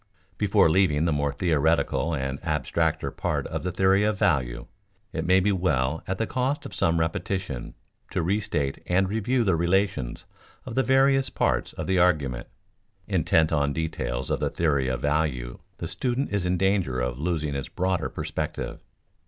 _Before 0.39 0.67
leaving 0.67 1.05
the 1.05 1.11
more 1.13 1.31
theoretical 1.31 2.15
and 2.15 2.41
abstracter 2.41 3.15
part 3.15 3.45
of 3.45 3.61
the 3.61 3.71
theory 3.71 4.03
of 4.03 4.17
value, 4.17 4.65
it 5.13 5.23
may 5.27 5.39
be 5.39 5.51
well, 5.51 6.01
at 6.07 6.17
the 6.17 6.25
cost 6.25 6.65
of 6.65 6.73
some 6.73 6.99
repetition, 6.99 7.75
to 8.09 8.23
restate 8.23 8.79
and 8.87 9.07
review 9.07 9.43
the 9.43 9.55
relations 9.55 10.25
of 10.65 10.73
the 10.73 10.81
various 10.81 11.29
parts 11.29 11.73
of 11.73 11.85
the 11.85 11.99
argument. 11.99 12.47
Intent 13.07 13.51
on 13.51 13.73
details 13.73 14.31
of 14.31 14.39
the 14.39 14.49
theory 14.49 14.87
of 14.87 15.01
value 15.03 15.59
the 15.77 15.87
student 15.87 16.31
is 16.33 16.47
in 16.47 16.57
danger 16.57 16.99
of 16.99 17.19
losing 17.19 17.53
its 17.53 17.69
broader 17.69 18.09
perspective. 18.09 18.79